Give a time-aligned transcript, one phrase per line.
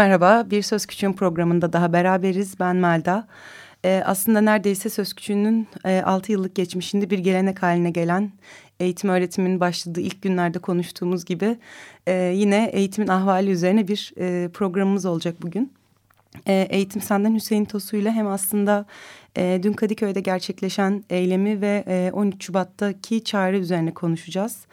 [0.00, 0.50] Merhaba.
[0.50, 2.60] Bir Söz Küçüğün programında daha beraberiz.
[2.60, 3.26] Ben Melda.
[3.84, 8.32] Ee, aslında neredeyse Söz Küçüğünün e, 6 yıllık geçmişinde bir gelenek haline gelen
[8.80, 11.58] eğitim öğretimin başladığı ilk günlerde konuştuğumuz gibi
[12.06, 15.72] e, yine eğitimin ahvali üzerine bir e, programımız olacak bugün.
[16.46, 18.86] E, Eğitim Senden Hüseyin Tosu ile hem aslında
[19.36, 24.66] e, dün Kadıköy'de gerçekleşen eylemi ve e, 13 Şubat'taki çağrı üzerine konuşacağız.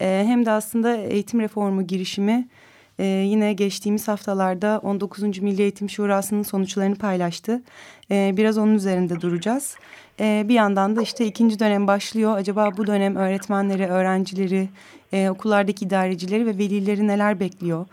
[0.00, 2.48] E, hem de aslında eğitim reformu girişimi
[3.02, 5.22] ee, yine geçtiğimiz haftalarda 19.
[5.38, 7.62] Milli Eğitim Şurası'nın sonuçlarını paylaştı.
[8.10, 9.76] Ee, biraz onun üzerinde duracağız.
[10.20, 12.36] Ee, bir yandan da işte ikinci dönem başlıyor.
[12.36, 14.68] Acaba bu dönem öğretmenleri, öğrencileri,
[15.12, 17.86] e, okullardaki idarecileri ve velileri neler bekliyor?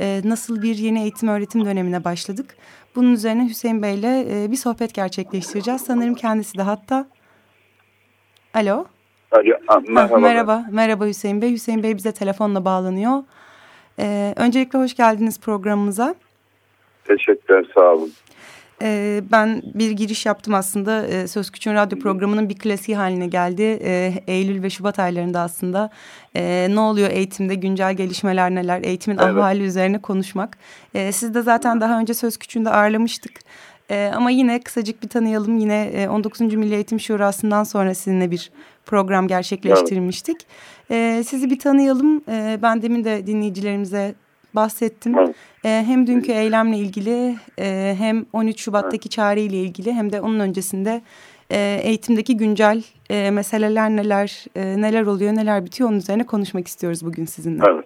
[0.00, 2.56] Ee, nasıl bir yeni eğitim öğretim dönemine başladık?
[2.96, 5.80] Bunun üzerine Hüseyin Bey ile e, bir sohbet gerçekleştireceğiz.
[5.82, 7.06] Sanırım kendisi de hatta.
[8.54, 8.86] Alo.
[9.32, 10.14] Alo, ha, merhaba.
[10.14, 11.52] Ha, merhaba, merhaba Hüseyin Bey.
[11.52, 13.22] Hüseyin Bey bize telefonla bağlanıyor.
[13.98, 16.14] Ee, öncelikle hoş geldiniz programımıza.
[17.04, 18.12] Teşekkürler, sağ olun.
[18.82, 21.06] Ee, ben bir giriş yaptım aslında.
[21.06, 23.78] Ee, Söz Küçüğün Radyo programının bir klasiği haline geldi.
[23.82, 25.90] Ee, Eylül ve Şubat aylarında aslında
[26.36, 29.28] e, ne oluyor eğitimde, güncel gelişmeler neler, eğitimin evet.
[29.28, 30.58] ahvali üzerine konuşmak.
[30.94, 33.32] Ee, siz de zaten daha önce Söz Küçüğü'nde ağırlamıştık.
[33.90, 35.58] Ee, ama yine kısacık bir tanıyalım.
[35.58, 36.40] Yine 19.
[36.40, 38.50] Milli Eğitim Şurası'ndan sonra sizinle bir
[38.86, 40.36] program gerçekleştirmiştik.
[40.40, 40.46] Evet.
[40.90, 42.22] Ee, sizi bir tanıyalım.
[42.28, 44.14] Ee, ben demin de dinleyicilerimize
[44.54, 45.18] bahsettim.
[45.18, 45.36] Evet.
[45.64, 49.10] Ee, hem dünkü eylemle ilgili e, hem 13 Şubat'taki evet.
[49.10, 51.02] çağrı ile ilgili hem de onun öncesinde
[51.50, 57.04] e, eğitimdeki güncel e, meseleler neler e, neler oluyor neler bitiyor onun üzerine konuşmak istiyoruz
[57.04, 57.62] bugün sizinle.
[57.68, 57.84] Evet.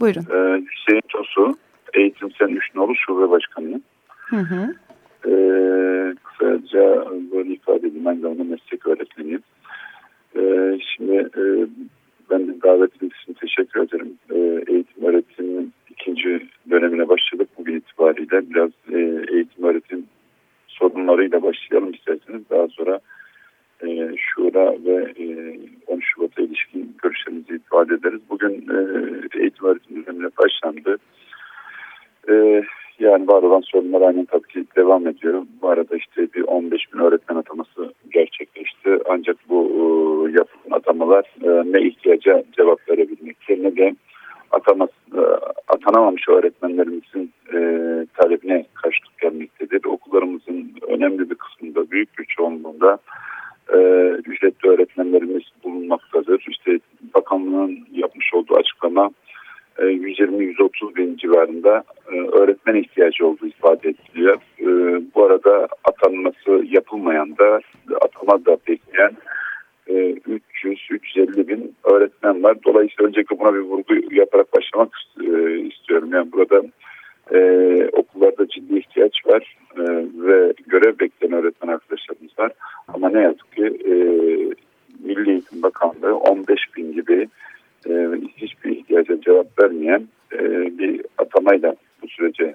[0.00, 0.20] Buyurun.
[0.20, 1.58] Ee, Hüseyin Tosu,
[1.94, 3.80] Eğitim Sen Üçnoğlu Şube Başkanı.
[4.08, 4.74] Hı hı.
[5.26, 8.04] Ee, kısaca böyle ifade edeyim.
[8.04, 9.42] Ben de meslek öğretmeniyim.
[10.36, 11.42] Ee, şimdi e,
[12.30, 14.18] ben davetiniz için teşekkür ederim.
[14.30, 18.50] Ee, eğitim öğretiminin ikinci dönemine başladık bugün itibariyle.
[18.50, 18.98] Biraz e,
[19.34, 20.04] eğitim öğretim
[20.68, 22.50] sorunlarıyla başlayalım isterseniz.
[22.50, 23.00] Daha sonra
[23.86, 28.20] e, Şura ve e, 13 Şubat'a ilişkin görüşlerimizi ifade ederiz.
[28.30, 28.78] Bugün e,
[29.40, 30.98] eğitim öğretim dönemine başlandı.
[32.28, 32.62] E,
[33.00, 35.42] yani var olan sorunlar aynen tabii ki devam ediyor.
[35.62, 38.98] Bu arada işte bir 15 bin öğretmen ataması gerçekleşti.
[39.08, 39.82] Ancak bu e,
[40.38, 43.94] yapılan atamalar e, ne ihtiyaca cevap verebilmektir ne de
[44.50, 45.20] atama, e,
[45.68, 47.58] atanamamış öğretmenlerimizin e,
[48.14, 49.84] talebine karşılık gelmektedir.
[49.84, 52.98] Okullarımızın önemli bir kısmında, büyük bir çoğunluğunda
[53.72, 53.78] e,
[54.26, 56.44] ücretli öğretmenlerimiz bulunmaktadır.
[56.48, 56.78] İşte
[57.14, 59.10] bakanlığın yapmış olduğu açıklama
[59.78, 64.36] 120-130 bin civarında e, öğretmen ihtiyacı olduğu ifade ediliyor.
[64.58, 64.66] E,
[65.50, 67.60] arada atanması yapılmayan da
[68.00, 69.16] atama da bekleyen
[69.88, 72.56] 300-350 e, bin öğretmen var.
[72.64, 74.88] Dolayısıyla öncelikle buna bir vurgu yaparak başlamak
[75.72, 76.10] istiyorum.
[76.12, 76.62] Yani burada
[77.92, 79.56] okullarda ciddi ihtiyaç var
[80.14, 82.52] ve görev bekleyen öğretmen arkadaşlarımız var.
[82.88, 83.62] Ama ne yazık ki
[85.04, 87.28] Milli Eğitim Bakanlığı 15 bin gibi
[88.36, 90.02] hiçbir ihtiyaca cevap vermeyen
[90.78, 92.54] bir atamayla bu sürece e.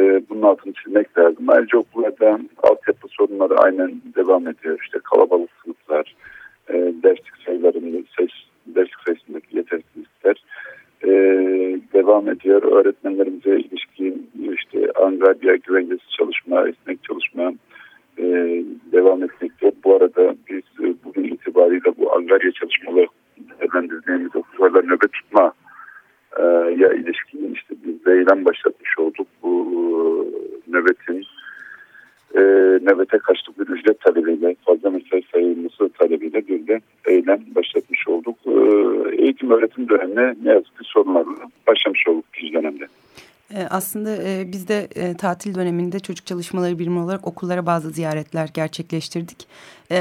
[0.00, 1.44] E, bunun altını çizmek lazım.
[1.48, 4.78] Ayrıca okullarda altyapı sorunları aynen devam ediyor.
[4.82, 6.14] İşte kalabalık sınıflar,
[6.68, 8.30] e, derslik sayılarında ses,
[8.66, 10.44] derslik sayısındaki yetersizlikler
[11.92, 12.62] devam ediyor.
[12.62, 17.52] Öğretmenlerimize ilişkin işte angarya güvencesi çalışma, esnek çalışma
[18.92, 19.72] devam etmekte.
[19.84, 20.62] Bu arada biz
[21.04, 23.06] bugün itibariyle bu angarya çalışmaları
[23.60, 25.52] değerlendirdiğimiz okullarda nöbet tutma
[26.38, 26.42] e,
[26.78, 29.26] ya ilişkin işte bir eylem başlatmış olduk.
[29.42, 29.80] Bu e,
[30.72, 31.24] nöbetin
[32.34, 32.40] e,
[32.84, 38.36] nöbete karşılık bir ücret talebiyle fazla mesai sayılması talebiyle bir de eylem başlatmış olduk.
[38.46, 38.52] E,
[39.22, 39.50] eğitim
[40.20, 42.88] dönemine ne yazık ki sorunlarla başlamış olduk ikinci dönemde.
[43.54, 48.50] E, aslında e, biz de e, tatil döneminde çocuk çalışmaları birimi olarak okullara bazı ziyaretler
[48.54, 49.46] gerçekleştirdik.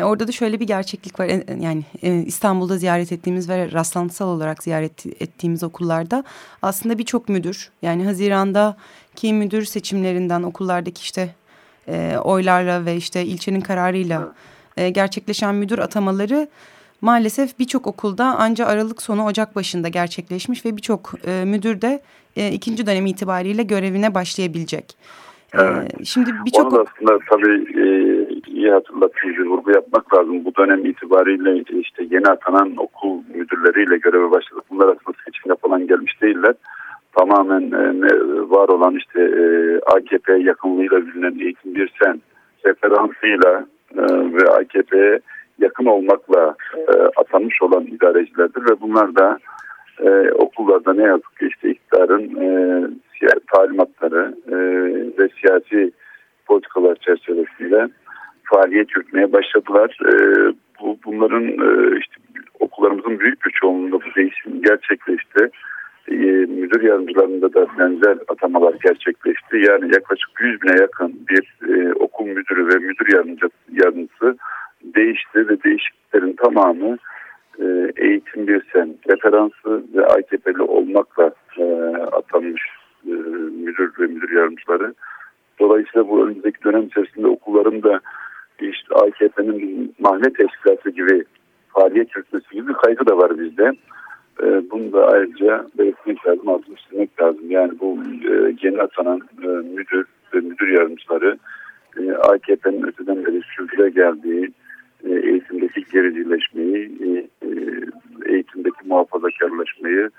[0.04, 1.30] Orada da şöyle bir gerçeklik var.
[1.60, 1.84] Yani
[2.26, 6.24] İstanbul'da ziyaret ettiğimiz ve rastlantısal olarak ziyaret ettiğimiz okullarda
[6.62, 8.78] aslında birçok müdür yani Haziran'da
[9.16, 11.36] ki müdür seçimlerinden okullardaki işte
[12.24, 14.34] oylarla ve işte ilçenin kararıyla
[14.76, 16.48] gerçekleşen müdür atamaları
[17.02, 22.02] maalesef birçok okulda ancak Aralık sonu Ocak başında gerçekleşmiş ve birçok e, müdür de
[22.36, 24.98] e, ikinci dönem itibariyle görevine başlayabilecek.
[25.54, 26.02] E, evet.
[26.02, 27.86] E, şimdi birçok Onu da aslında tabii e,
[28.48, 30.46] iyi hatırlattığınız bir vurgu yapmak lazım.
[30.46, 34.64] Bu dönem itibariyle işte yeni atanan okul müdürleriyle göreve başladık.
[34.70, 36.54] Bunlar aslında seçimle falan gelmiş değiller.
[37.18, 38.10] Tamamen e,
[38.50, 39.44] var olan işte e,
[39.80, 42.22] AKP yakınlığıyla bilinen Eğitim Bir Sen
[42.66, 43.66] referansıyla
[43.98, 44.04] e,
[44.34, 45.20] ve AKP'ye
[45.60, 49.40] yakın olmakla e, atanmış olan idarecilerdir ve bunlar da
[50.06, 52.88] e, okullarda ne yazık ki işte iktidarın e,
[53.54, 54.56] talimatları e,
[55.18, 55.92] ve siyasi
[56.46, 57.88] politikalar çerçevesinde
[58.44, 59.98] faaliyet yürütmeye başladılar.
[60.06, 60.14] E,
[60.82, 62.16] bu bunların e, işte
[62.60, 65.50] okullarımızın büyük bir çoğunluğunda bu değişim gerçekleşti.
[66.08, 66.16] E,
[66.62, 69.58] müdür yardımcılarında da benzer atamalar gerçekleşti.
[69.58, 73.08] Yani yaklaşık 100 bine yakın bir e, okul müdürü ve müdür
[73.72, 74.38] yardımcısı,
[74.84, 76.98] değişti ve değişikliklerin tamamı
[77.60, 81.64] e, eğitim bir sen referansı ve AKP'li olmakla e,
[82.12, 82.62] atanmış
[83.08, 83.12] e,
[83.66, 84.94] müdür ve müdür yardımcıları.
[85.60, 88.00] Dolayısıyla bu önümüzdeki dönem içerisinde okulların da
[88.62, 91.24] işte AKP'nin mahalle teşkilatı gibi
[91.70, 93.72] faaliyet yürütmesi gibi bir kaygı da var bizde.
[94.44, 97.52] E, bunu da ayrıca belirtmek lazım, altını çizmek lazım.
[97.52, 97.98] Yani bu
[98.32, 101.38] e, yeni atanan e, müdür ve müdür yardımcıları
[101.98, 104.52] e, AKP'nin öteden beri sürdüre geldiği
[105.04, 107.08] e, eğitimdeki gericileşmeyi, e,
[107.48, 107.50] e,
[108.34, 110.10] eğitimdeki muhafazakarlaşmayı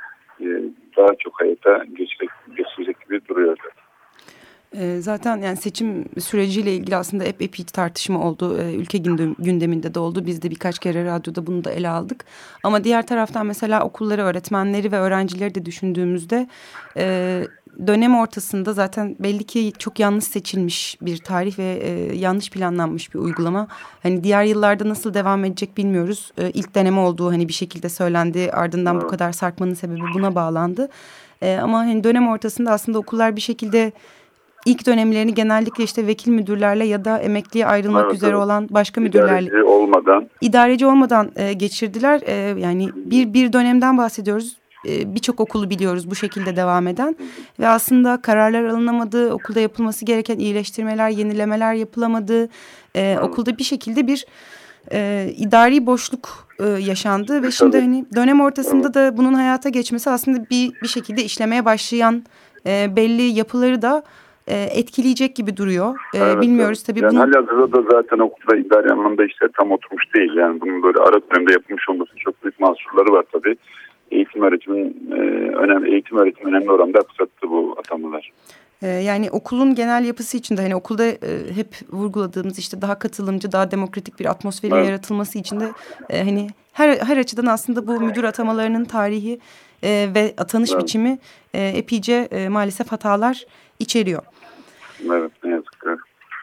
[0.96, 3.58] daha çok hayata geçirecek, geçirecek gibi duruyor.
[4.98, 8.58] Zaten yani seçim süreciyle ilgili aslında hep epey tartışma oldu.
[8.78, 8.98] Ülke
[9.38, 10.26] gündeminde de oldu.
[10.26, 12.24] Biz de birkaç kere radyoda bunu da ele aldık.
[12.62, 16.46] Ama diğer taraftan mesela okulları, öğretmenleri ve öğrencileri de düşündüğümüzde
[17.86, 23.18] dönem ortasında zaten belli ki çok yanlış seçilmiş bir tarih ve e, yanlış planlanmış bir
[23.18, 23.68] uygulama.
[24.02, 26.32] Hani diğer yıllarda nasıl devam edecek bilmiyoruz.
[26.38, 28.50] E, ilk deneme olduğu hani bir şekilde söylendi.
[28.52, 30.88] Ardından bu kadar sarkmanın sebebi buna bağlandı.
[31.42, 33.92] E, ama hani dönem ortasında aslında okullar bir şekilde
[34.66, 39.46] ilk dönemlerini genellikle işte vekil müdürlerle ya da emekliye ayrılmak evet, üzere olan başka müdürlerle
[39.46, 42.20] idareci olmadan idareci olmadan e, geçirdiler.
[42.26, 44.59] E, yani bir bir dönemden bahsediyoruz.
[44.88, 47.16] E, birçok okulu biliyoruz bu şekilde devam eden
[47.60, 52.48] ve aslında kararlar alınamadı, okulda yapılması gereken iyileştirmeler, yenilemeler yapılamadı.
[52.96, 54.26] Ee, okulda bir şekilde bir
[54.92, 56.28] e, idari boşluk
[56.58, 61.24] e, yaşandı ve şimdi hani dönem ortasında da bunun hayata geçmesi aslında bir bir şekilde
[61.24, 62.22] işlemeye başlayan
[62.66, 64.02] e, belli yapıları da
[64.46, 65.96] e, etkileyecek gibi duruyor.
[66.14, 67.00] E, evet, bilmiyoruz tabii.
[67.00, 67.20] Yani bunu...
[67.20, 70.34] halihazırda da zaten okulda idari anlamda işler tam oturmuş değil.
[70.34, 73.56] Yani bunun böyle ara dönemde yapılmış olması çok büyük mahsurları var tabii
[74.10, 75.14] eğitim öğretimin e,
[75.56, 78.32] önemli eğitim öğretim önemli oranda aksattı bu atamalar.
[78.82, 81.16] E, yani okulun genel yapısı içinde hani okulda e,
[81.54, 84.86] hep vurguladığımız işte daha katılımcı, daha demokratik bir atmosferin evet.
[84.86, 85.64] yaratılması için de
[86.10, 89.40] e, hani her her açıdan aslında bu müdür atamalarının tarihi
[89.84, 90.82] ve atanış evet.
[90.82, 91.18] biçimi
[91.54, 93.46] epeyce maalesef hatalar
[93.78, 94.22] içeriyor.
[95.06, 95.59] Evet ki.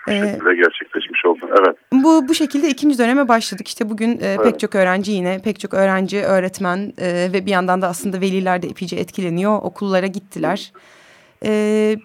[0.07, 1.39] Bu ee, şekilde gerçekleşmiş oldu.
[1.59, 1.77] Evet.
[1.91, 3.67] Bu bu şekilde ikinci döneme başladık.
[3.67, 4.43] İşte bugün e, evet.
[4.43, 8.61] pek çok öğrenci yine pek çok öğrenci, öğretmen e, ve bir yandan da aslında veliler
[8.61, 9.59] de epeyce etkileniyor.
[9.61, 10.71] Okullara gittiler.
[11.45, 11.95] E,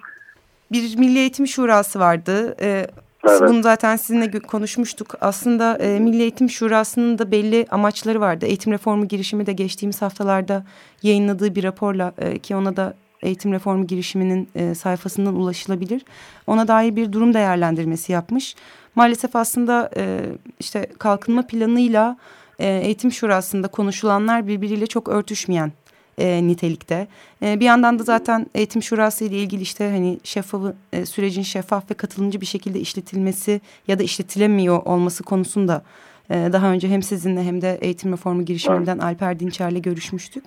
[0.72, 2.56] bir Milli Eğitim Şurası vardı.
[2.60, 2.87] E,
[3.28, 3.40] Evet.
[3.40, 5.14] Bunu zaten sizinle konuşmuştuk.
[5.20, 8.46] Aslında e, Milli Eğitim Şurası'nın da belli amaçları vardı.
[8.46, 10.65] Eğitim reformu girişimi de geçtiğimiz haftalarda
[11.03, 16.05] yayınladığı bir raporla e, ki ona da eğitim reformu girişiminin e, sayfasından ulaşılabilir.
[16.46, 18.55] Ona dair bir durum değerlendirmesi yapmış.
[18.94, 20.20] Maalesef aslında e,
[20.60, 22.17] işte kalkınma planıyla
[22.58, 25.72] e, eğitim şurasında konuşulanlar birbiriyle çok örtüşmeyen
[26.19, 27.06] e, nitelikte.
[27.43, 31.91] E, bir yandan da zaten eğitim şurası ile ilgili işte hani şeffafı e, sürecin şeffaf
[31.91, 35.82] ve katılımcı bir şekilde işletilmesi ya da işletilemiyor olması konusunda
[36.31, 40.44] e, daha önce hem sizinle hem de eğitim reformu girişiminden Alper Dinçer'le görüşmüştük.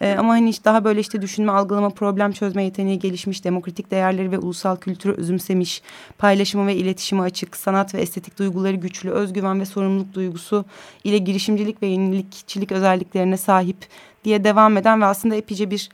[0.00, 4.30] E, ama hani işte daha böyle işte düşünme, algılama, problem çözme yeteneği gelişmiş, demokratik değerleri
[4.30, 5.82] ve ulusal kültürü özümsemiş,
[6.18, 10.64] paylaşımı ve iletişimi açık, sanat ve estetik duyguları güçlü, özgüven ve sorumluluk duygusu
[11.04, 13.76] ile girişimcilik ve yenilikçilik özelliklerine sahip
[14.24, 15.88] diye devam eden ve aslında epeyce bir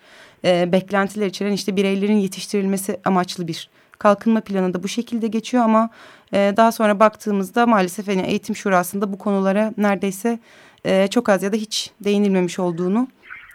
[0.44, 5.64] e, beklentiler içeren işte bireylerin yetiştirilmesi amaçlı bir kalkınma planı da bu şekilde geçiyor.
[5.64, 5.90] Ama
[6.32, 10.38] e, daha sonra baktığımızda maalesef hani eğitim şurasında bu konulara neredeyse
[10.84, 13.08] e, çok az ya da hiç değinilmemiş olduğunu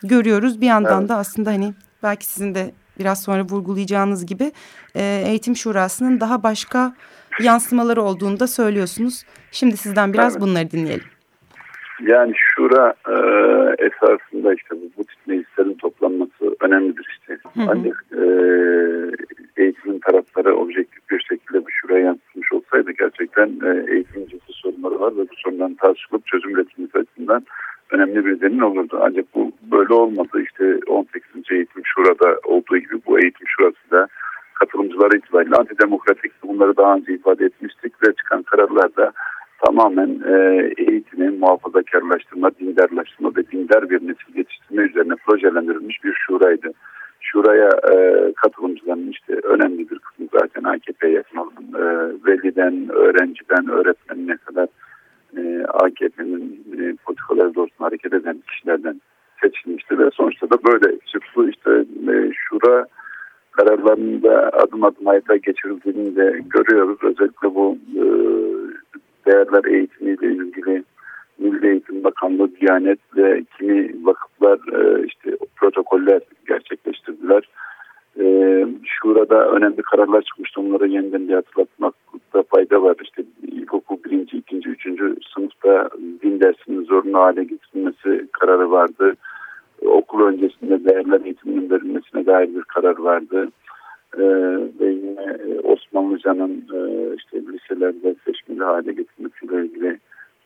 [0.03, 0.61] görüyoruz.
[0.61, 1.09] Bir yandan evet.
[1.09, 1.73] da aslında hani
[2.03, 4.51] belki sizin de biraz sonra vurgulayacağınız gibi
[4.95, 6.93] e, eğitim şurasının daha başka
[7.39, 9.23] yansımaları olduğunu da söylüyorsunuz.
[9.51, 10.41] Şimdi sizden biraz evet.
[10.41, 11.05] bunları dinleyelim.
[12.01, 13.15] Yani şura e,
[13.85, 17.37] esasında işte bu, bu tip meclislerin toplanması önemlidir işte.
[17.53, 17.67] Hı hı.
[17.69, 18.23] Ancak e,
[19.61, 25.17] eğitimin tarafları objektif bir şekilde bu şuraya yansıtmış olsaydı gerçekten e, eğitimin ciddi sorunları var
[25.17, 27.45] ve bu sorunların tartışılıp çözüm üretilmesi açısından
[27.91, 28.99] önemli bir zemin olurdu.
[29.01, 30.41] Ancak bu böyle olmadı.
[30.43, 31.23] İşte 18.
[31.51, 34.07] eğitim şurada olduğu gibi bu eğitim şurası da
[34.53, 39.11] katılımcıları itibariyle antidemokratik bunları daha önce ifade etmiştik ve çıkan kararlarda
[39.65, 46.71] tamamen e, eğitimi muhafazakarlaştırma, dindarlaştırma ve dindar bir nesil yetiştirme üzerine projelendirilmiş bir şuraydı.
[47.19, 47.95] Şuraya e,
[48.33, 51.85] katılımcıların işte önemli bir kısmı zaten AKP'ye yakın olan e,
[52.25, 54.67] veliden, öğrenciden, öğretmenine kadar
[55.37, 59.01] e, AKP'nin e, politikaları doğrultusunda hareket eden kişilerden
[59.41, 61.71] seçilmişti ve sonuçta da böyle çıktı işte
[62.11, 62.85] e, şura
[63.51, 66.97] kararlarında adım adım hayata geçirildiğini de görüyoruz.
[67.03, 68.03] Özellikle bu e,
[69.25, 70.83] değerler eğitimiyle ilgili
[71.39, 77.49] Milli Eğitim Bakanlığı, Diyanet ve kimi vakıflar e, işte protokoller gerçekleştirdiler.
[78.19, 78.25] E,
[78.83, 80.61] şurada önemli kararlar çıkmıştı.
[80.61, 82.95] Onları yeniden bir hatırlatmakta fayda var.
[83.03, 83.23] İşte
[84.71, 85.89] ikinci, üçüncü sınıfta
[86.23, 89.13] din dersinin zorunlu hale getirilmesi kararı vardı.
[89.85, 93.47] Okul öncesinde değerler eğitiminin verilmesine dair bir karar vardı.
[94.17, 94.23] Ee,
[94.79, 99.99] ve yine Osmanlıca'nın e, işte liselerde seçmeli hale getirmesiyle ilgili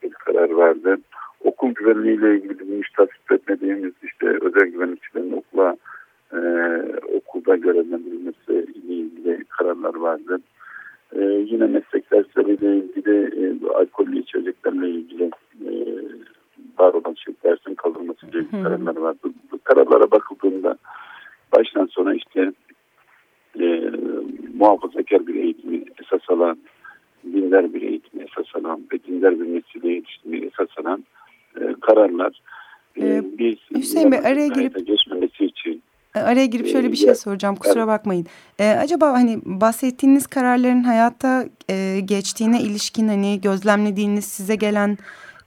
[0.04, 0.98] bir karar vardı.
[1.44, 5.76] Okul güvenliğiyle ilgili bizim hiç etmediğimiz işte özel güvenlikçilerin okula
[6.34, 6.40] e,
[7.18, 10.40] okulda görevlendirilmesi ile ilgili kararlar vardı.
[11.16, 14.20] E, yine meslek dersleriyle ilgili e, alkollü
[14.72, 15.24] içeceklerle ilgili
[15.66, 15.72] e,
[16.80, 19.20] var olan şey dersin kaldırılması ilgili kararlar vardı.
[19.52, 20.78] Bu kararlara bakıldığında
[21.58, 22.52] baştan sona işte
[23.60, 23.92] e,
[24.54, 26.58] muhafazakar bir eğitimi esas alan,
[27.24, 31.04] dindar bir eğitimi esas alan ve dindar bir nesile yetiştirmeyi esas alan
[31.56, 32.42] e, kararlar.
[32.96, 34.86] E, ee, biz Hüseyin Bey araya girip e,
[36.16, 38.26] Araya girip şöyle bir şey soracağım kusura bakmayın.
[38.60, 44.98] Ee, acaba hani bahsettiğiniz kararların hayatta e, geçtiğine ilişkin hani gözlemlediğiniz size gelen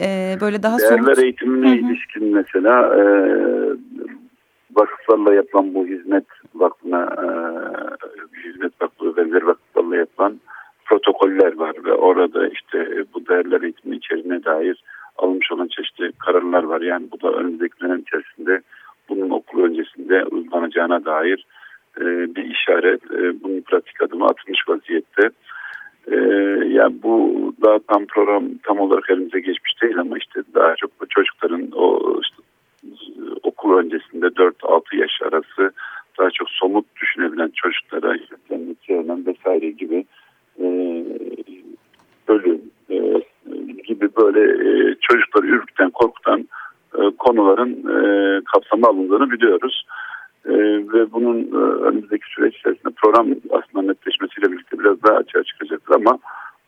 [0.00, 1.18] e, böyle daha Değerler somut...
[1.18, 1.78] eğitimine Hı -hı.
[1.78, 3.04] ilişkin mesela e,
[4.76, 7.26] vakıflarla yapılan bu hizmet vakfına e,
[8.49, 10.40] hizmet vakfı ve diğer vakıflarla yapılan
[10.85, 14.85] protokoller var ve orada işte bu değerler eğitimi içeriğine dair
[15.18, 16.80] alınmış olan çeşitli kararlar var.
[16.80, 18.62] Yani bu da önümüzdeki dönem içerisinde
[19.08, 21.46] bunun okul öncesinde uygulanacağına dair
[22.00, 23.04] e, bir işaret.
[23.04, 25.30] E, bunun pratik adımı atılmış vaziyette.
[26.12, 26.16] E,
[26.68, 31.70] yani bu daha tam program tam olarak elimize geçmiş değil ama işte daha çok çocukların
[31.73, 32.42] o işte,
[33.42, 35.73] okul öncesinde 4-6 yaş arası
[36.18, 40.04] daha çok somut düşünebilen çocuklara yüklenmek yerinden vesaire gibi
[40.58, 40.64] e,
[42.28, 42.96] bölüm e,
[43.84, 46.49] gibi böyle e, çocukları ürkten korkutan
[47.18, 49.86] konuların e, kapsama alındığını biliyoruz.
[50.46, 50.54] E,
[50.92, 56.18] ve bunun e, önümüzdeki süreç içerisinde program aslında netleşmesiyle birlikte biraz daha açığa çıkacaktır ama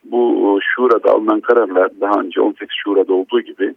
[0.03, 3.75] bu şurada alınan kararlar daha önce 18 şurada olduğu gibi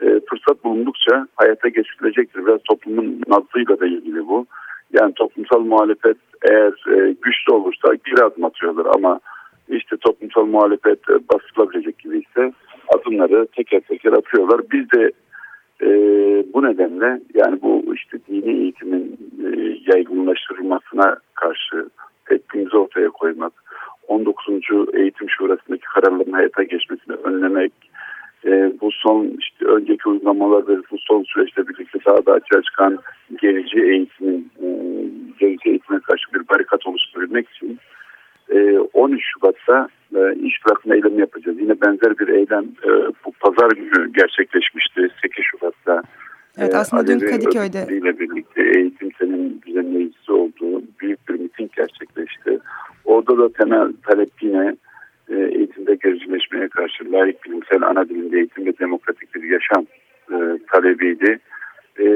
[0.00, 2.46] e, fırsat bulundukça hayata geçirilecektir.
[2.46, 4.46] Biraz toplumun nabzıyla da ilgili bu.
[4.92, 9.20] Yani toplumsal muhalefet eğer e, güçlü olursa bir adım atıyorlar ama
[9.68, 12.52] işte toplumsal muhalefet e, basılabilecek gibi ise
[12.94, 14.60] adımları teker teker atıyorlar.
[14.72, 15.12] Biz de
[15.82, 15.88] e,
[16.54, 21.88] bu nedenle yani bu işte dini eğitimin e, yaygınlaştırılmasına karşı
[22.24, 23.52] tepkimizi ortaya koymak,
[24.08, 24.46] 19.
[24.94, 27.72] Eğitim Şurası'ndaki kararların hayata geçmesini önlemek,
[28.44, 32.98] e, bu son işte önceki uygulamalar ve bu son süreçte birlikte daha da açığa çıkan
[33.42, 34.68] gerici eğitimin e,
[35.38, 37.78] gerici eğitime karşı bir barikat oluşturabilmek için
[38.50, 41.60] e, 13 Şubat'ta e, iş bırakma eylemi yapacağız.
[41.60, 42.90] Yine benzer bir eylem e,
[43.24, 46.02] bu pazar günü gerçekleşmişti 8 Şubat'ta.
[46.58, 47.86] Evet e, aslında dün Kadıköy'de.
[47.90, 52.58] ile birlikte eğitim senin düzenleyicisi olduğu büyük bir miting gerçekleşti.
[53.04, 54.76] Orada da temel talep yine
[55.28, 59.86] e, eğitimde gericileşmeye karşı layık bilimsel ana dilinde eğitim ve demokratik bir yaşam
[60.32, 61.38] e, talebiydi.
[62.00, 62.06] E,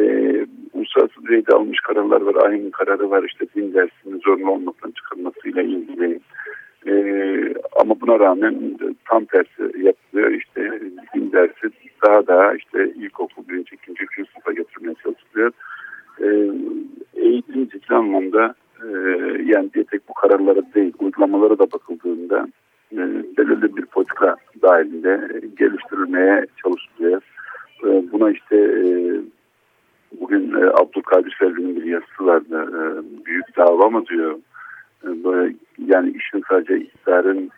[0.73, 2.35] uluslararası düzeyde almış kararlar var.
[2.47, 6.21] Aynı kararı var işte din dersinin zorunlu olmaktan çıkarılmasıyla ilgili.
[6.87, 6.95] E,
[7.81, 8.79] ama buna rağmen
[9.09, 10.31] tam tersi yapılıyor.
[10.31, 10.81] İşte
[11.15, 11.71] din dersi
[12.07, 15.53] daha daha işte ilkokul birinci, ikinci, üçüncü sınıfa götürmeye çalışılıyor.
[16.21, 16.27] E,
[17.15, 18.89] eğitim ciddi anlamda e,
[19.45, 22.49] yani bir tek bu kararlara değil uygulamalara da bakıldığında
[22.93, 22.99] e,
[23.39, 27.23] belirli bir politika dahilinde geliştirilmeye çalışılıyor.
[27.85, 28.89] E, buna işte e,
[30.21, 32.73] bugün Abdülkadir Selvi'nin bir yazısı vardı.
[33.27, 34.39] Büyük dava mı diyor.
[35.05, 35.55] Böyle,
[35.87, 37.51] yani işin sadece iktidarın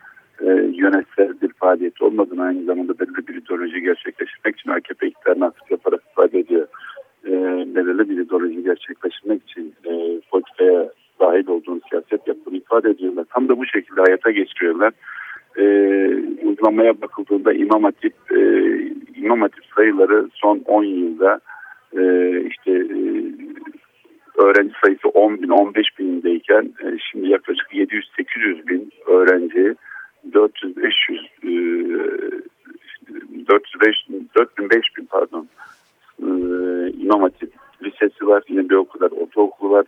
[0.73, 6.39] yönetsel bir faaliyeti olmadığını aynı zamanda belirli bir ideoloji gerçekleştirmek için AKP alternatif yaparak ifade
[6.39, 6.67] ediyor.
[7.25, 7.31] E,
[7.75, 10.89] belirli bir ideoloji gerçekleştirmek için e, politikaya
[11.19, 13.25] dahil olduğunu siyaset yaptığını ifade ediyorlar.
[13.29, 14.93] Tam da bu şekilde hayata geçiriyorlar.
[15.57, 15.63] E,
[16.45, 18.39] uygulamaya bakıldığında İmam Hatip, e,
[19.15, 21.39] İmam Hatip sayıları son 10 yılda
[21.97, 22.01] e,
[22.49, 22.99] işte e,
[24.37, 29.75] öğrenci sayısı 10 bin, 15 binindeyken e, şimdi yaklaşık 700-800 bin öğrenci
[30.31, 31.32] 400-500
[33.47, 33.95] 405
[34.35, 35.47] 4000 5000 pardon
[36.19, 36.27] e,
[36.91, 39.85] İmam Hatip lisesi var yine bir o kadar ortaokulu var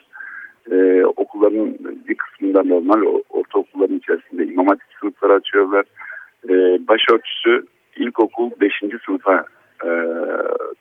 [0.71, 5.85] e, okulların bir kısmında normal ortaokulların içerisinde İmam Hatip sınıfları açıyorlar
[6.50, 6.53] e,
[6.88, 8.74] başörtüsü ilkokul 5.
[9.05, 9.45] sınıfa
[9.85, 9.89] e,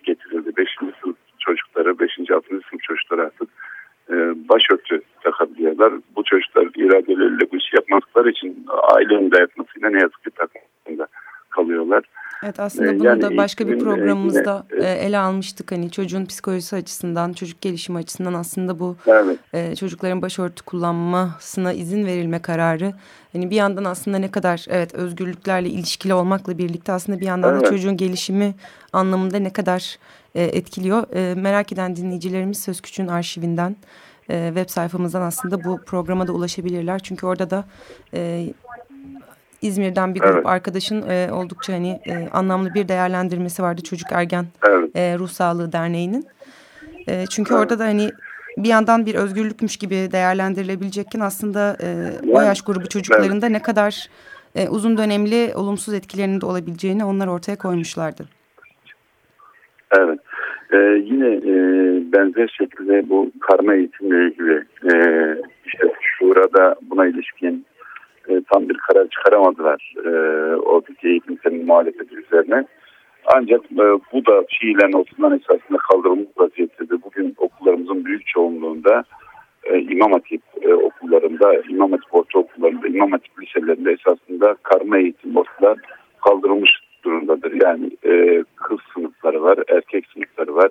[0.03, 0.69] getirildi 5.
[1.03, 2.31] sınıf çocukları 5.
[2.31, 2.49] 6.
[2.49, 3.49] sınıf çocukları artık
[4.11, 4.15] e,
[4.49, 5.93] başörtü takabiliyorlar.
[6.17, 11.07] Bu çocuklar iradeleriyle bu işi yapmadıkları için ailenin dayatmasıyla ne yazık ki takımında
[11.51, 12.05] kalıyorlar.
[12.55, 15.73] Evet aslında ee, bunu yani da başka bir programımızda yine, ele almıştık.
[15.73, 19.39] Hani çocuğun psikolojisi açısından, çocuk gelişimi açısından aslında bu evet.
[19.53, 22.93] e, çocukların başörtü kullanmasına izin verilme kararı.
[23.33, 27.67] Hani bir yandan aslında ne kadar evet özgürlüklerle ilişkili olmakla birlikte aslında bir yandan evet.
[27.67, 28.55] da çocuğun gelişimi
[28.93, 29.99] anlamında ne kadar
[30.35, 31.15] e, etkiliyor.
[31.15, 33.77] E, merak eden dinleyicilerimiz Söz Küçüğün arşivinden
[34.31, 36.99] e, web sayfamızdan aslında bu programa da ulaşabilirler.
[36.99, 37.65] Çünkü orada da
[38.15, 38.53] e,
[39.65, 40.47] İzmir'den bir grup evet.
[40.47, 44.97] arkadaşın e, oldukça hani e, anlamlı bir değerlendirmesi vardı Çocuk Ergen evet.
[44.97, 46.27] e, Ruh Sağlığı Derneği'nin.
[47.09, 47.63] E, çünkü evet.
[47.63, 48.11] orada da hani
[48.57, 51.89] bir yandan bir özgürlükmüş gibi değerlendirilebilecekken aslında e,
[52.31, 53.57] o yaş grubu çocuklarında evet.
[53.57, 54.09] ne kadar
[54.55, 58.25] e, uzun dönemli olumsuz etkilerinin de olabileceğini onlar ortaya koymuşlardı.
[59.99, 60.19] Evet.
[60.73, 61.53] Ee, yine e,
[62.13, 64.95] benzer şekilde bu karma eğitimle ilgili e,
[65.67, 67.67] işte şurada buna ilişkin
[68.29, 70.11] e, tam bir karar çıkaramadılar e,
[70.57, 72.65] oradaki eğitimsenin muhalefeti üzerine.
[73.35, 77.03] Ancak e, bu da fiilen okuldan esasında kaldırılmış vaziyettedir.
[77.03, 79.05] Bugün okullarımızın büyük çoğunluğunda
[79.65, 85.79] e, İmam Hatip e, okullarında, İmam Hatip ortaokullarında, İmam Hatip liselerinde esasında karma eğitim okullar
[86.25, 86.71] kaldırılmış
[87.05, 87.53] durumdadır.
[87.63, 90.71] Yani e, kız sınıfları var, erkek sınıfları var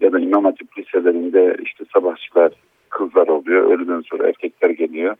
[0.00, 2.52] ya da İmam Hatip liselerinde işte sabahçılar
[2.88, 5.16] kızlar oluyor, öğleden sonra erkekler geliyor.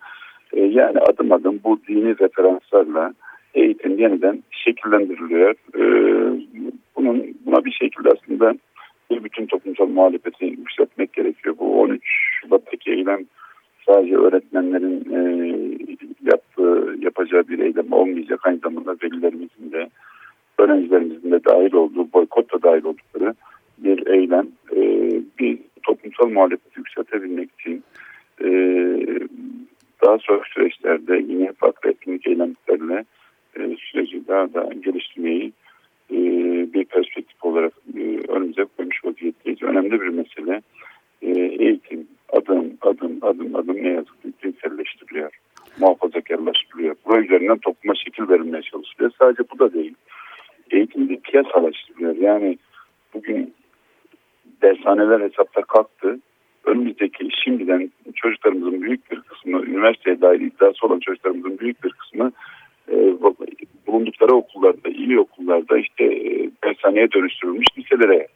[0.53, 3.13] E, yani adım adım bu dini referanslarla
[3.55, 5.51] eğitim yeniden şekillendiriliyor.
[5.51, 5.83] E,
[6.97, 8.55] bunun buna bir şekilde aslında
[9.11, 11.55] bir bütün toplumsal muhalefeti yükseltmek gerekiyor.
[11.59, 12.03] Bu 13
[12.41, 13.25] Şubat'taki eylem
[13.87, 15.21] sadece öğretmenlerin e,
[16.23, 18.41] yaptığı, yapacağı bir eylem olmayacak.
[18.45, 19.89] Aynı zamanda velilerimizin de
[20.59, 23.35] öğrencilerimizin de dahil olduğu, boykot da dahil oldukları
[23.79, 24.47] bir eylem.
[24.77, 24.81] E,
[25.39, 27.83] bir toplumsal muhalefeti yükseltebilmek için
[30.05, 33.05] daha sonra süreçlerde yine farklı etkinlik eylemlerle
[33.57, 35.53] e, süreci daha da geliştirmeyi
[36.11, 36.17] e,
[36.73, 39.63] bir perspektif olarak e, önümüze koymuş vaziyetteyiz.
[39.63, 40.63] Önemli bir mesele
[41.23, 45.31] eğitim adım adım adım adım ne yazık ki cinselleştiriliyor.
[45.79, 46.97] Muhafazakarlaştırılıyor.
[47.07, 49.11] Buraya üzerinden topluma şekil verilmeye çalışılıyor.
[49.19, 49.95] Sadece bu da değil.
[50.71, 52.17] Eğitim bir piyasalaştırılıyor.
[52.17, 52.59] Yani
[53.15, 53.55] bugün
[54.63, 56.19] dershaneler hesapta kalktı
[56.67, 62.33] önümüzdeki şimdiden çocuklarımızın büyük bir kısmı, üniversiteye dair iddiası olan çocuklarımızın büyük bir kısmı
[62.93, 62.95] e,
[63.87, 68.29] bulundukları okullarda, iyi okullarda işte e, dershaneye dönüştürülmüş liselere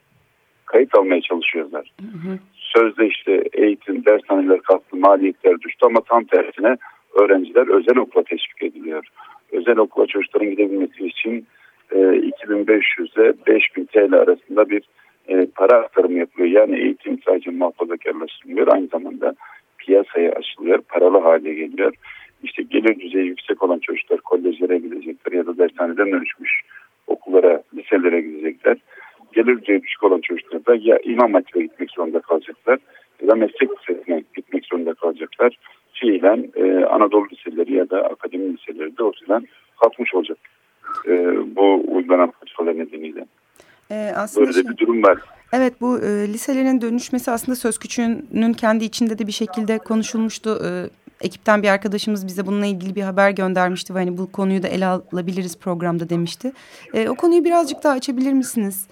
[0.65, 1.91] kayıt almaya çalışıyorlar.
[2.01, 2.39] Hı hı.
[2.55, 6.77] Sözde işte eğitim, dershaneler kalktı, maliyetler düştü ama tam tersine
[7.19, 9.07] öğrenciler özel okula teşvik ediliyor.
[9.51, 11.47] Özel okula çocukların gidebilmesi için
[11.91, 14.83] e, 2500'e 5000 TL arasında bir
[15.27, 16.49] e, para aktarımı yapılıyor.
[16.49, 18.67] Yani eğitim sadece muhafazakarlaştırılıyor.
[18.67, 19.35] Aynı zamanda
[19.77, 20.81] piyasaya açılıyor.
[20.81, 21.93] Paralı hale geliyor.
[22.43, 26.61] İşte gelir düzeyi yüksek olan çocuklar kolejlere gidecekler ya da dershaneden dönüşmüş
[27.07, 28.77] okullara, liselere gidecekler.
[29.33, 32.79] Gelir düzeyi düşük olan çocuklar da ya imam hatibe gitmek zorunda kalacaklar
[33.21, 35.57] ya da meslek lisesine gitmek zorunda kalacaklar.
[35.93, 39.45] Fiilen e, Anadolu liseleri ya da akademi liseleri de ortadan
[39.81, 40.37] kalkmış olacak.
[41.07, 41.11] E,
[41.55, 43.25] bu uygulanan politikalar nedeniyle.
[43.91, 45.17] Ee, aslında Böyle şey, bir durum var.
[45.53, 50.61] Evet bu e, liselerin dönüşmesi aslında söz küçüğünün kendi içinde de bir şekilde konuşulmuştu.
[50.65, 50.89] E,
[51.25, 53.95] ekipten bir arkadaşımız bize bununla ilgili bir haber göndermişti.
[53.95, 56.53] Ve hani bu konuyu da ele alabiliriz programda demişti.
[56.93, 58.87] E, o konuyu birazcık daha açabilir misiniz?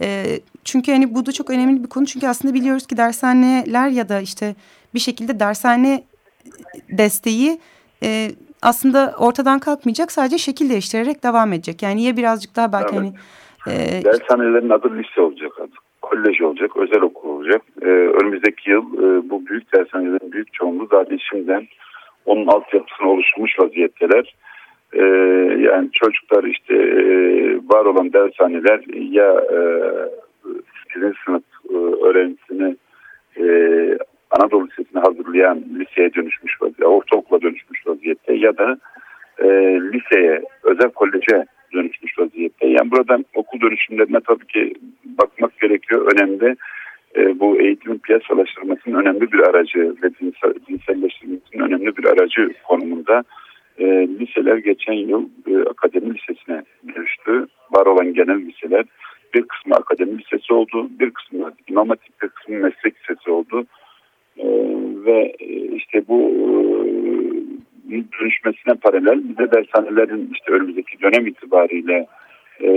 [0.00, 2.06] E, çünkü hani bu da çok önemli bir konu.
[2.06, 4.54] Çünkü aslında biliyoruz ki dershaneler ya da işte
[4.94, 6.04] bir şekilde dershane
[6.90, 7.60] desteği...
[8.02, 8.30] E,
[8.62, 11.82] aslında ortadan kalkmayacak sadece şekil değiştirerek devam edecek.
[11.82, 12.98] Yani ya birazcık daha belki evet.
[12.98, 13.12] hani
[13.70, 15.78] ee, Dershanelerin adı lise olacak artık.
[16.02, 17.62] Kolej olacak, özel okul olacak.
[17.82, 21.66] Ee, önümüzdeki yıl e, bu büyük dershanelerin büyük çoğunluğu zaten şimdiden
[22.26, 24.34] onun altyapısını oluşturmuş vaziyetteler.
[24.92, 25.02] Ee,
[25.60, 27.02] yani çocuklar işte e,
[27.56, 28.80] var olan dershaneler
[29.12, 29.60] ya e,
[30.92, 32.76] sizin sınıf e, öğrencisini
[33.36, 33.44] e,
[34.30, 38.78] Anadolu Lisesi'ne hazırlayan liseye dönüşmüş vaziyette, ortaokula dönüşmüş vaziyette ya da
[39.38, 39.46] e,
[39.92, 41.46] liseye, özel koleje
[42.18, 42.66] vaziyette.
[42.66, 46.12] Yani buradan okul dönüşümlerine tabii ki bakmak gerekiyor.
[46.14, 46.56] Önemli
[47.16, 50.10] e, bu eğitimin piyasalaştırmasının önemli bir aracı ve
[50.68, 53.24] dinselleştirmesinin önemli bir aracı konumunda.
[53.78, 57.46] E, liseler geçen yıl e, akademi lisesine dönüştü.
[57.70, 58.84] Var olan genel liseler
[59.34, 63.66] bir kısmı akademi lisesi oldu, bir kısmı imam hatip, bir kısmı meslek lisesi oldu.
[64.36, 64.46] E,
[65.06, 65.36] ve
[65.76, 66.48] işte bu e,
[67.90, 72.06] dönüşmesine paralel bir de dershanelerin işte önümüzdeki dönem itibariyle
[72.60, 72.68] e,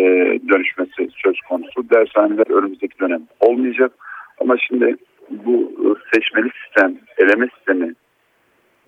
[0.50, 1.89] dönüşmesi söz konusu.
[1.89, 3.91] Dershaneler önümüzdeki dönem olmayacak.
[4.39, 4.95] Ama şimdi
[5.30, 5.71] bu
[6.13, 7.93] seçmeli sistem, eleme sistemi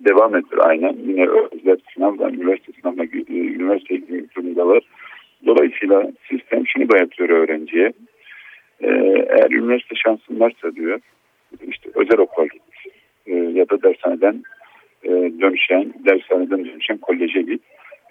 [0.00, 0.96] devam ediyor aynen.
[1.06, 4.82] Yine özel sınavdan, üniversite sınavına, üniversite eğitim kurumdalar.
[5.46, 7.92] Dolayısıyla sistem şunu dayatıyor öğrenciye.
[8.80, 8.88] Ee,
[9.28, 11.00] eğer üniversite şansın varsa diyor,
[11.68, 12.62] işte özel okula git.
[13.56, 14.42] Ya da dershaneden
[15.04, 17.62] e, dönüşen, dershaneden dönüşen koleje git.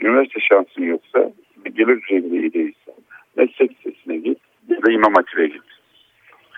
[0.02, 1.32] Üniversite şansın yoksa,
[1.74, 2.92] gelir düzeyinde iyi değilse,
[3.38, 4.38] meslek lisesine git
[4.70, 5.62] ya da imam hatibe git.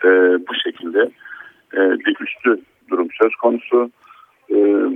[0.04, 0.08] Ee,
[0.48, 1.00] bu şekilde
[1.74, 3.92] e, bir üstü durum söz konusu.
[4.50, 4.56] Ee,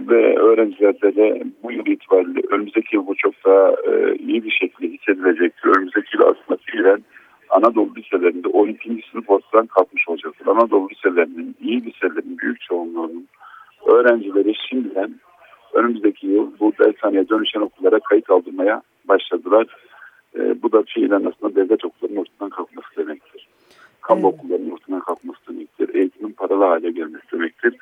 [0.09, 4.87] ve öğrencilerde de bu yıl itibariyle önümüzdeki yıl bu çok daha e, iyi bir şekilde
[4.87, 5.69] hissedilecektir.
[5.77, 7.03] Önümüzdeki yıl aslında fiilen
[7.49, 9.01] Anadolu liselerinde 12.
[9.11, 10.47] sınıf ortadan kalkmış olacaktır.
[10.47, 13.27] Anadolu liselerinin, iyi liselerin büyük çoğunluğunun
[13.87, 15.15] öğrencileri şimdiden
[15.73, 19.67] önümüzdeki yıl bu dershaneye dönüşen okullara kayıt aldırmaya başladılar.
[20.35, 23.47] E, bu da fiilen aslında devlet okullarının ortadan kalkması demektir.
[24.01, 24.39] Kamu evet.
[24.39, 25.95] okullarının ortadan kalkması demektir.
[25.95, 27.75] Eğitimin paralı hale gelmesi demektir.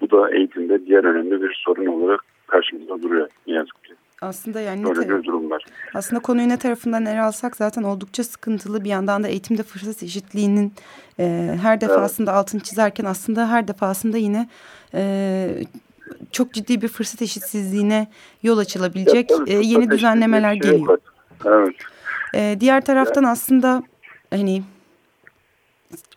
[0.00, 3.94] Bu da eğitimde diğer önemli bir sorun olarak karşımıza duruyor ne yazık ki.
[4.22, 5.64] Aslında yani Böyle bir durum var.
[5.94, 10.72] Aslında konuyu ne tarafından ele alsak zaten oldukça sıkıntılı bir yandan da eğitimde fırsat eşitliğinin
[11.18, 12.38] e, her defasında evet.
[12.38, 14.48] altını çizerken aslında her defasında yine
[14.94, 15.48] e,
[16.32, 18.08] çok ciddi bir fırsat eşitsizliğine
[18.42, 20.98] yol açılabilecek e, yeni düzenlemeler şey geliyor.
[21.44, 21.74] Evet.
[22.34, 23.82] E, diğer taraftan aslında
[24.30, 24.62] hani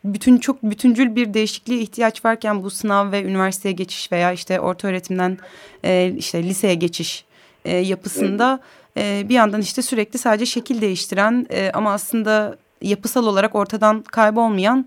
[0.04, 4.88] bütün çok bütüncül bir değişikliğe ihtiyaç varken bu sınav ve üniversiteye geçiş veya işte orta
[4.88, 5.38] öğretimden
[5.84, 7.26] e, işte liseye geçiş
[7.66, 8.60] e, yapısında
[8.98, 14.86] e, bir yandan işte sürekli sadece şekil değiştiren e, ama aslında yapısal olarak ortadan kaybolmayan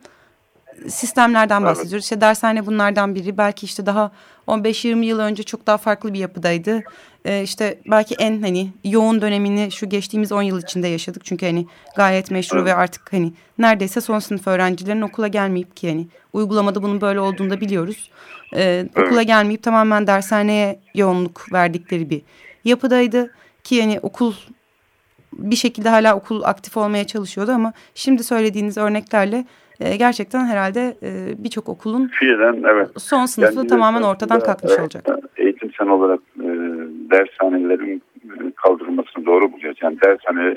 [0.89, 1.93] sistemlerden bahsediyoruz.
[1.93, 2.03] Evet.
[2.03, 3.39] İşte dershane bunlardan biri.
[3.39, 4.11] Belki işte daha
[4.49, 6.83] 15-20 yıl önce çok daha farklı bir yapıdaydı.
[7.25, 11.25] Ee, işte belki en hani yoğun dönemini şu geçtiğimiz 10 yıl içinde yaşadık.
[11.25, 12.67] Çünkü hani gayet meşru evet.
[12.67, 17.51] ve artık hani neredeyse son sınıf öğrencilerin okula gelmeyip ki hani uygulamada bunun böyle olduğunu
[17.51, 18.11] da biliyoruz.
[18.53, 19.07] Ee, evet.
[19.07, 22.23] Okula gelmeyip tamamen dershaneye yoğunluk verdikleri bir
[22.65, 23.35] yapıdaydı.
[23.65, 24.35] Ki yani okul
[25.33, 29.45] bir şekilde hala okul aktif olmaya çalışıyordu ama şimdi söylediğiniz örneklerle
[29.81, 32.89] e, gerçekten herhalde e, birçok okulun Fiilen, evet.
[32.99, 35.07] son sınıfı yani, tamamen ortadan kalkmış evet, olacak.
[35.37, 36.49] Eğitim sen olarak e,
[37.11, 39.79] dershanelerin e, kaldırılmasını doğru buluyoruz.
[39.83, 40.57] Yani dershane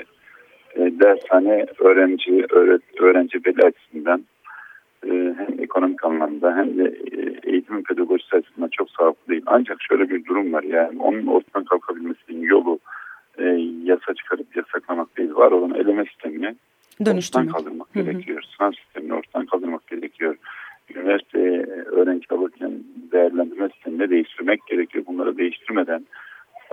[0.74, 4.24] e, dershane öğrenci öğret, öğrenci veli açısından
[5.06, 9.42] e, hem ekonomik anlamda hem de e, eğitimin pedagojisi açısından çok sağlıklı değil.
[9.46, 12.78] Ancak şöyle bir durum var yani onun ortadan kalkabilmesinin yolu
[13.38, 13.44] e,
[13.84, 15.34] yasa çıkarıp yasaklamak değil.
[15.34, 16.54] Var olan eleme sistemini
[17.04, 17.48] Dönüştürmek.
[17.48, 18.42] ortadan kaldırmak gerekiyor.
[18.56, 20.36] Sınav sistemini ortadan kaldırmak gerekiyor.
[20.94, 22.72] Üniversiteye öğrenci alırken
[23.12, 25.04] değerlendirme sistemini değiştirmek gerekiyor.
[25.06, 26.06] Bunları değiştirmeden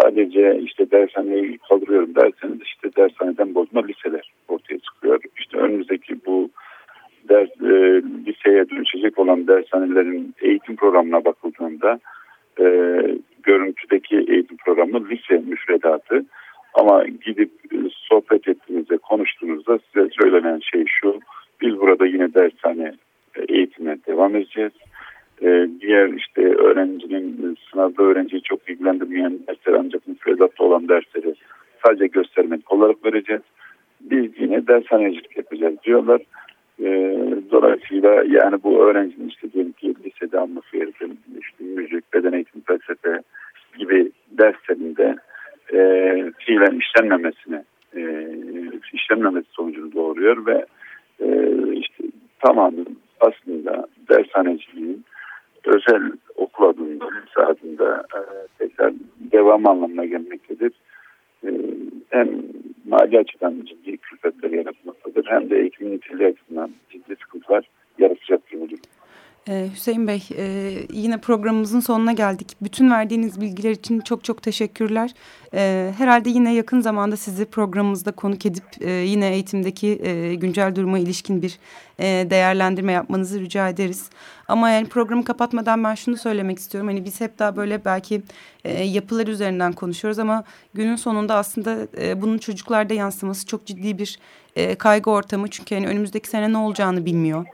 [0.01, 5.21] sadece işte dershaneyi kaldırıyorum derseniz işte dershaneden bozma liseler ortaya çıkıyor.
[5.39, 6.49] İşte önümüzdeki bu
[7.29, 11.99] ders, e, liseye dönüşecek olan dershanelerin eğitim programına bakıldığında
[12.59, 12.65] e,
[13.43, 16.25] görüntüdeki eğitim programı lise müfredatı
[16.73, 21.19] ama gidip e, sohbet ettiğinizde, konuştuğunuzda size söylenen şey şu.
[21.61, 22.93] Biz burada yine dershane
[23.35, 24.71] e, eğitime devam edeceğiz.
[25.41, 31.35] Ee, diğer işte öğrencinin sınavda öğrenciyi çok ilgilendirmeyen dersler ancak müfredatta olan dersleri
[31.85, 33.41] sadece göstermelik olarak vereceğiz.
[34.01, 36.21] Biz yine dershanecilik yapacağız diyorlar.
[37.51, 43.21] Dolayısıyla yani bu öğrencinin işte diyelim ki lisede alması gereken işte müzik, beden eğitimi, felsefe
[45.77, 45.81] e,
[46.37, 47.63] fiilen işlenmemesine
[47.95, 48.01] e,
[48.93, 50.65] işlenmemesi sonucunu doğuruyor ve
[51.19, 51.27] e,
[51.73, 52.03] işte
[52.39, 52.85] tamamen
[53.19, 55.05] aslında dershaneciliğin
[55.65, 58.19] özel okul adında, adında e,
[58.57, 60.71] tekrar devam anlamına gelmektedir.
[61.43, 61.49] E,
[62.09, 62.29] hem
[62.87, 68.79] mali açıdan ciddi külfetler yaratmaktadır hem de eğitim niteliği açısından ciddi sıkıntılar yaratacaktır bu durum.
[69.67, 72.57] Ee, Hüseyin Bey, e, yine programımızın sonuna geldik.
[72.61, 75.11] Bütün verdiğiniz bilgiler için çok çok teşekkürler.
[75.53, 80.99] E, herhalde yine yakın zamanda sizi programımızda konuk edip e, yine eğitimdeki e, güncel duruma
[80.99, 81.59] ilişkin bir
[81.99, 84.09] e, değerlendirme yapmanızı rica ederiz.
[84.47, 86.87] Ama yani programı kapatmadan ben şunu söylemek istiyorum.
[86.87, 88.21] Hani biz hep daha böyle belki
[88.63, 94.19] e, yapılar üzerinden konuşuyoruz ama günün sonunda aslında e, bunun çocuklarda yansıması çok ciddi bir
[94.55, 95.47] e, kaygı ortamı.
[95.47, 97.45] Çünkü hani önümüzdeki sene ne olacağını bilmiyor.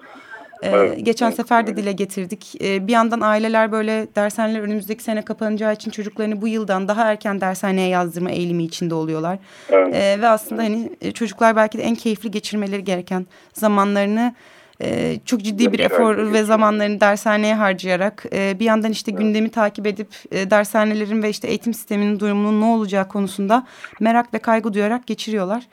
[0.64, 1.82] Ee, evet, geçen evet, sefer de evet.
[1.82, 2.62] dile getirdik.
[2.62, 7.42] Ee, bir yandan aileler böyle dershaneler önümüzdeki sene kapanacağı için çocuklarını bu yıldan daha erken
[7.42, 9.40] dershaneye yazdırma eğilimi içinde oluyorlar.
[9.70, 9.96] Evet.
[9.96, 14.36] Ee, ve aslında hani e, çocuklar belki de en keyifli geçirmeleri gereken zamanlarını
[14.82, 19.88] e, çok ciddi bir efor ve zamanlarını dershaneye harcayarak e, bir yandan işte gündemi takip
[19.88, 23.68] edip dershanelerin ve işte eğitim sisteminin durumunun ne olacağı konusunda
[24.00, 25.64] merak ve kaygı duyarak geçiriyorlar.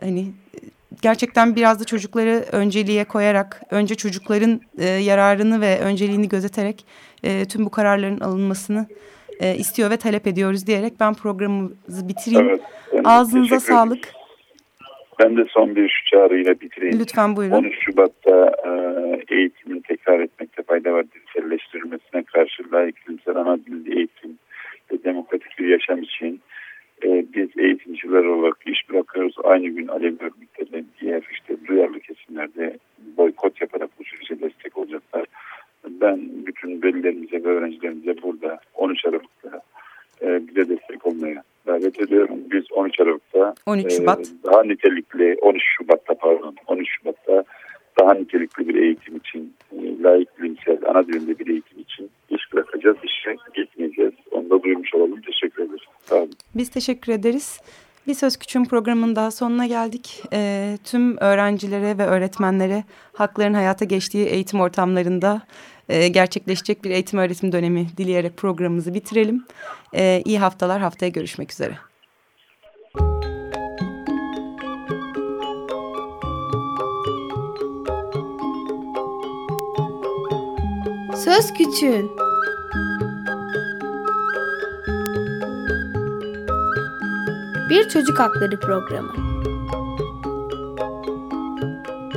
[0.00, 0.32] Hani
[1.02, 6.86] gerçekten biraz da çocukları önceliğe koyarak, önce çocukların e, yararını ve önceliğini gözeterek
[7.24, 8.86] e, tüm bu kararların alınmasını
[9.40, 12.48] e, istiyor ve talep ediyoruz diyerek ben programımızı bitireyim.
[12.48, 12.60] Evet,
[13.04, 14.12] Ağzınıza sağlık.
[15.20, 17.00] Ben de son bir şu çağrıyla bitireyim.
[17.00, 17.54] Lütfen buyurun.
[17.54, 18.70] 13 Şubat'ta e,
[19.34, 21.04] eğitimin tekrar etmekte fayda var.
[21.14, 24.38] Dinselleştirilmesine karşı layık bilimsel ana dilli eğitim
[24.92, 26.40] ve demokratik bir yaşam için
[27.04, 29.34] e, biz eğitimciler olarak iş bırakıyoruz.
[29.44, 29.88] Aynı gün
[30.64, 32.78] örgütleri diğer işte duyarlı kesimlerde
[33.16, 35.26] boykot yaparak bu sürece destek olacaklar.
[36.00, 39.62] Ben bütün velilerimize ve öğrencilerimize burada 13 Aralık'ta
[40.22, 42.38] e, bize destek olmaya davet ediyorum.
[42.52, 44.20] Biz 13 Aralık'ta 13 Şubat.
[44.20, 47.44] E, daha nitelikli 13 Şubat'ta pardon 13 Şubat'ta
[48.00, 52.96] daha nitelikli bir eğitim için e, layık bilimsel ana dilinde bir eğitim için iş bırakacağız.
[53.02, 54.14] İşe gitmeyeceğiz.
[54.30, 55.20] Onu da duymuş olalım.
[55.20, 55.82] Teşekkür ederiz.
[55.98, 56.32] Sağ olun.
[56.54, 57.60] Biz teşekkür ederiz.
[58.06, 60.22] Bir Söz Küçüğün programının daha sonuna geldik.
[60.32, 65.42] E, tüm öğrencilere ve öğretmenlere hakların hayata geçtiği eğitim ortamlarında
[65.88, 69.46] e, gerçekleşecek bir eğitim öğretim dönemi dileyerek programımızı bitirelim.
[69.94, 71.78] E, iyi haftalar haftaya görüşmek üzere.
[81.24, 82.10] Söz Küçüğün
[87.74, 89.12] Bir Çocuk Hakları Programı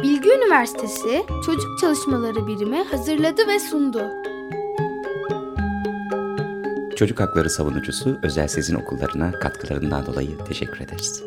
[0.03, 4.11] Bilgi Üniversitesi Çocuk Çalışmaları Birimi hazırladı ve sundu.
[6.95, 11.23] Çocuk Hakları Savunucusu Özel Sezin Okullarına katkılarından dolayı teşekkür ederiz.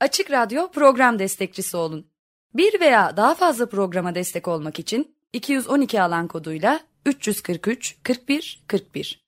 [0.00, 2.06] Açık Radyo program destekçisi olun.
[2.54, 9.23] Bir veya daha fazla programa destek olmak için 212 alan koduyla 343 41 41